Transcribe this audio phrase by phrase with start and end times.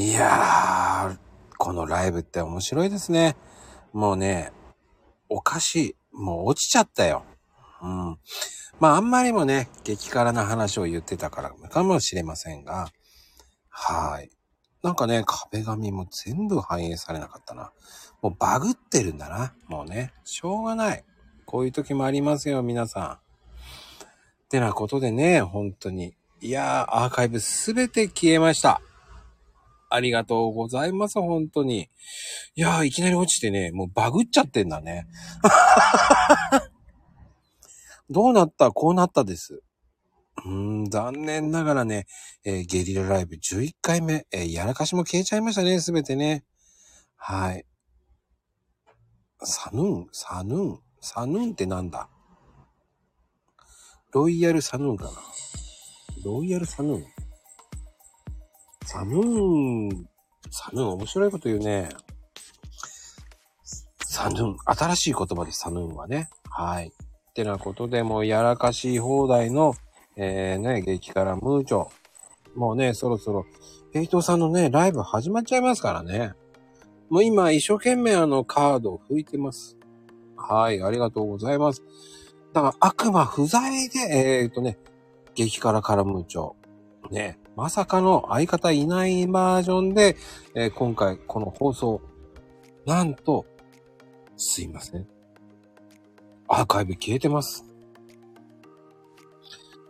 [0.00, 1.18] いやー、
[1.58, 3.36] このライブって面白いですね。
[3.92, 4.50] もうね、
[5.28, 5.96] おかしい。
[6.10, 7.22] もう落ちちゃったよ。
[7.82, 8.18] うん。
[8.78, 12.88] まあ、あんまりもね、激辛な話を言ってたからかもしれませんが、
[13.68, 14.30] はい。
[14.82, 17.70] なんかね、壁紙も全部反映されなかったな。
[18.22, 19.52] もうバグってるんだな。
[19.68, 21.04] もうね、しょうがない。
[21.44, 23.12] こういう時もありますよ、皆さん。
[23.12, 23.18] っ
[24.48, 26.16] てなことでね、本当に。
[26.40, 28.80] いやー、アーカイブすべて消えました。
[29.90, 31.90] ありがとうございます、本当に。
[32.54, 35.06] いやー、いきなり落ちてね、もうバグっちゃってんだね。
[38.08, 38.72] どうなった？
[38.72, 39.62] こうなったです。
[40.44, 42.06] うーん、残念ながらね、
[42.44, 46.44] えーゲリラライブ11回目、えーやらかしも消えちゃいましたね、すべてね。
[47.16, 47.66] はい。
[49.42, 50.08] サヌーン？
[50.12, 50.80] サヌーン？
[51.00, 52.08] サヌーンってなんだ？
[54.12, 55.10] ロイヤルサヌーンかな
[56.24, 57.04] ロイヤルサヌーン？
[58.92, 60.08] サヌーン、
[60.50, 61.90] サヌーン面白いこと言うね。
[64.04, 66.28] サヌーン、新しい言葉です、サヌーンはね。
[66.48, 66.88] はい。
[66.88, 69.76] ってなことで、もうやらかし放題の、
[70.16, 71.86] えー、ね、激辛ムーチョ。
[72.56, 73.46] もうね、そろそろ、
[73.92, 76.32] ヘイトさんのね、ライブ始まっちゃいますからね。
[77.10, 79.76] もう今、一生懸命あの、カードを拭いてます。
[80.36, 81.84] はい、ありがとうございます。
[82.52, 84.00] だから、悪魔不在で、
[84.42, 84.78] えー、とね、
[85.36, 86.54] 激辛カラムーチョ。
[87.12, 90.16] ね、まさかの相方いないバージョンで、
[90.54, 92.00] えー今回この放送、
[92.86, 93.46] なんと、
[94.36, 95.06] すいません。
[96.48, 97.64] アーカイブ消えてます。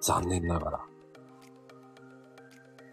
[0.00, 0.80] 残念ながら。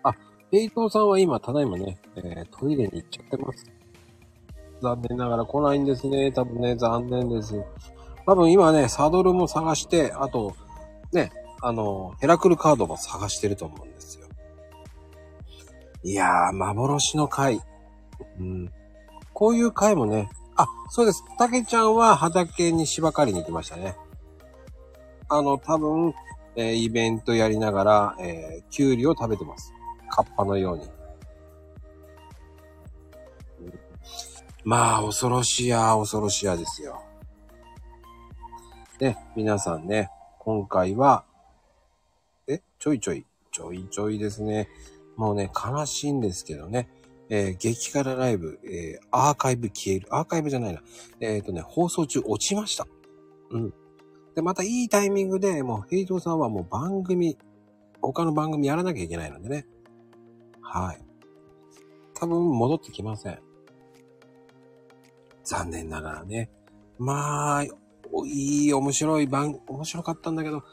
[0.04, 0.14] あ、
[0.52, 3.72] ペイトーさんは今、ただいまね、えートイレに行っちゃってます。
[4.82, 6.32] 残念ながら来ないんですね。
[6.32, 7.64] 多分ね、残念です。
[8.26, 10.56] 多分今ね、サドルも探して、あと、
[11.12, 14.23] ね、あの、ヘラクルカードも探してると思うんですよ。
[16.04, 17.62] いやー、幻の回。
[18.40, 18.72] うん。
[19.34, 21.24] こういう回もね、あ、そうです。
[21.38, 23.96] たけちゃんは畑に芝刈りに行きましたね。
[25.30, 26.14] あの、多分、
[26.56, 29.74] えーイベントやりながら、えー、キュウリを食べてます。
[30.10, 30.90] カッパのように。
[34.64, 37.02] まあ、恐ろしや、恐ろしやですよ。
[39.00, 41.26] ね、皆さんね、今回は、
[42.48, 44.70] え、ちょいちょい、ちょいちょいですね。
[45.16, 46.90] もうね、悲しいんですけどね。
[47.30, 50.08] えー激辛ライブ、えーアーカイブ消える。
[50.12, 50.82] アーカイブじゃないな。
[51.20, 52.88] えっ、とね、放送中落ちました。
[53.52, 53.74] うん。
[54.36, 57.38] で、またいいタイミングで、もう、ヘイトさんはもう番組、
[58.02, 59.68] 他の番組やらなきゃいけないのでね。
[60.62, 61.02] はい。
[62.14, 63.40] 多分戻ってきません。
[65.44, 66.50] 残念ながらね。
[66.98, 67.70] まあ、い
[68.66, 70.64] い、面白い番、面白かったんだけど、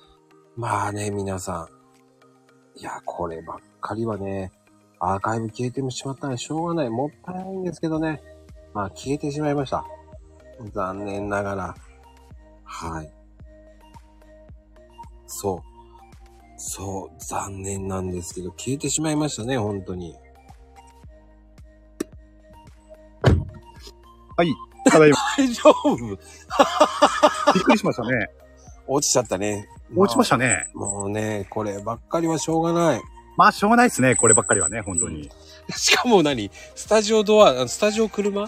[0.57, 1.69] まあね、皆さ
[2.77, 2.79] ん。
[2.79, 4.53] いや、こればっかりはね、
[5.01, 6.91] アーカイブ消えてしまったらしょうがない。
[6.91, 8.23] もったいないんですけどね。
[8.75, 9.85] まあ、消えてしまいました。
[10.73, 11.75] 残念ながら。
[12.65, 13.11] はい。
[15.27, 15.63] そう。
[16.57, 20.15] そう、残念なんですけど、消えてしまいましたね、本当に。
[24.37, 24.55] はい。
[24.85, 25.97] ただいま、 大丈夫
[27.55, 28.29] びっくりしましたね。
[28.87, 29.69] 落ちちゃったね。
[29.95, 30.71] 落ちましたね。
[30.75, 33.03] もうね、こればっかりはしょうがない。
[33.41, 34.17] まあ、しょうがないですね。
[34.17, 35.31] こればっかりはね、本当に。
[35.75, 36.51] しかも何？
[36.75, 38.47] スタジオドア、あスタジオ車？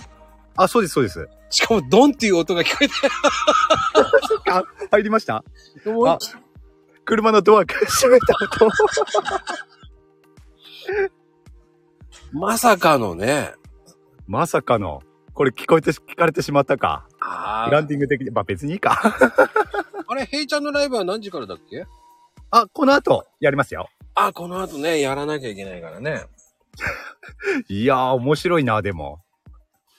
[0.55, 1.31] あ、そうです、そうです。
[1.49, 2.89] しかもドンっていう音が聞こえ
[4.53, 5.37] あ、入りました？
[5.37, 6.19] あ
[7.07, 8.35] 車のドア閉めた
[8.67, 8.71] 音。
[12.39, 13.55] まさかのね。
[14.27, 15.01] まさかの、
[15.33, 17.09] これ聞こえて、聞かれてしまったか。
[17.19, 19.01] あランディング的に、まあ別にいいか。
[20.07, 21.87] あれ、ヘイちゃんのライブは何時からだっけ？
[22.51, 23.89] あ、この後、やりますよ。
[24.15, 26.25] あ、この後ね、やらなきゃいけないからね。
[27.69, 29.21] いやー、面白いな、でも。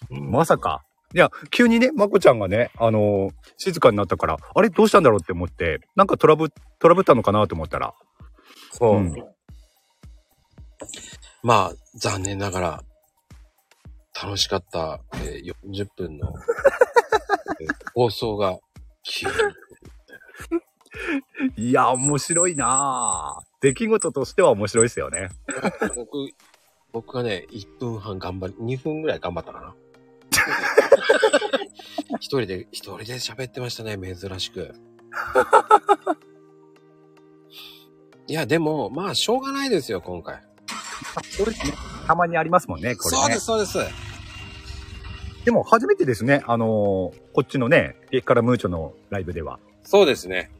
[0.09, 0.84] まさか。
[1.13, 7.94] いや、急にね、まこちゃんがね、あのー静かになったから、あれどうしたんだろうって思って、なんかトラブ、トラブったのかなと思ったら。
[8.72, 8.97] そう。
[8.97, 9.16] うん
[11.43, 12.84] まあ、残念ながら、
[14.22, 16.34] 楽しかった、えー40分の、
[17.61, 18.58] えー 放送が
[19.03, 19.55] 消える。
[21.55, 25.30] いや、面白いなー出来事としては面白いですよね。
[25.96, 26.28] 僕、
[26.92, 29.74] 僕がね、1分半頑張り、2分ぐらい頑張ったかな。
[32.20, 34.76] 一人で、一人で喋ってましたね、珍しく。
[38.28, 40.42] いや、でも、まあ、しょうがないですよ、今回。
[41.32, 41.74] そうですね。
[42.06, 43.22] たまにありますもんね、これね。
[43.40, 45.46] そうです、そうです。
[45.46, 46.70] でも初めてですね、あのー
[47.32, 49.58] こっちのね、激辛ムーチョのライブでは。
[49.84, 50.52] そうですね。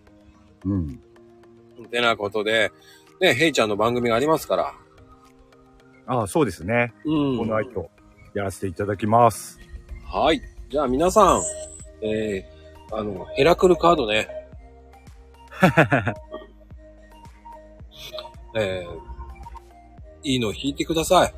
[0.64, 1.02] うん。
[1.90, 2.72] てなことで、
[3.20, 4.74] ね、ヘイちゃんの番組がありますから。
[6.06, 6.94] ああ、そうですね。
[7.06, 7.38] うん。
[7.38, 7.90] この後、
[8.34, 9.60] やらせていただきます。
[10.06, 10.42] はい。
[10.70, 11.42] じゃあ皆さん、
[12.02, 14.28] えー、あの、ヘラクルカードね。
[18.56, 19.00] えー、
[20.24, 21.34] いいの引いてください。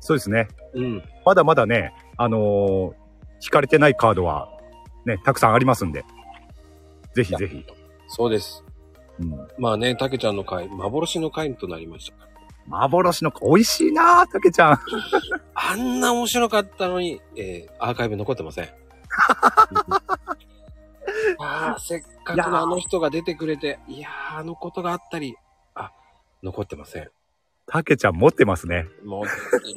[0.00, 0.48] そうですね。
[0.74, 1.02] うん。
[1.24, 3.02] まだまだね、あのー
[3.42, 4.48] 引かれてないカードは、
[5.04, 6.04] ね、たくさんありますんで。
[7.14, 7.66] ぜひぜひ。
[8.06, 8.64] そうです。
[9.22, 12.28] うん、まあね、たけちゃんの回、幻の回となりました。
[12.66, 14.78] 幻の、美味しいなたけちゃん。
[15.54, 18.68] あんな面白かったのに、えー、アーカイブ残ってません。
[21.38, 25.36] ああ、せっかくのあの人が出てくれて、いやー、あのことがあったり、
[25.74, 25.92] あ、
[26.42, 27.10] 残ってません。
[27.66, 28.86] たけちゃん持ってますね。
[29.04, 29.24] もう、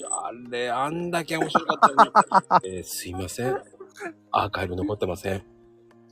[0.09, 2.11] あれ、あんだけ面白かったのに、
[2.77, 3.57] えーすいません。
[4.31, 5.54] アーカイブ残ってません。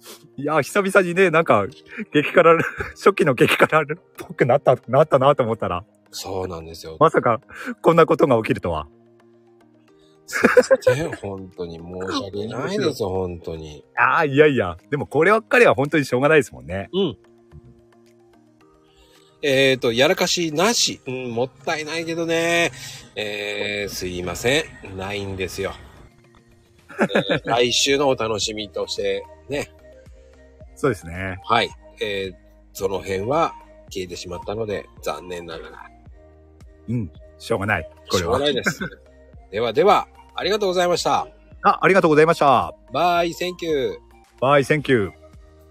[0.38, 1.68] いや、久々にね、なんか、
[2.14, 2.58] 激辛、
[2.96, 3.86] 初期の激辛っ
[4.18, 6.98] ぽくなった、なったなと思ったら、そうなんですよ。
[7.00, 7.42] まさか、
[7.82, 8.88] こんなことが起きるとは。
[10.26, 11.12] すいません。
[11.16, 13.84] 本当に申し訳ないですよ、本当に。
[13.96, 14.78] ああ、いやいや。
[14.90, 16.90] でもこればっかりは本当にしょうがないですもんね。
[16.94, 17.18] うん。
[19.42, 21.02] えーと、やらかしなし。
[21.06, 22.72] うん、もったいないけどね。
[23.16, 24.98] えー、すいません。
[24.98, 25.74] ないんですよ。
[27.00, 29.72] えー来週のお楽しみとして、ね。
[30.76, 31.40] そうですね。
[31.44, 31.70] はい。
[32.02, 32.36] えー、
[32.74, 33.54] その辺は
[33.90, 35.90] 消えてしまったので、残念ながら。
[36.90, 37.12] うん。
[37.38, 37.90] しょうがない。
[38.10, 38.40] こしょうれは。
[38.40, 38.80] がないです。
[39.52, 41.28] ではでは、ありがとうございました。
[41.62, 42.74] あ、ありがとうございました。
[42.92, 43.96] Bye, thank you.
[44.42, 45.23] Bye, thank you.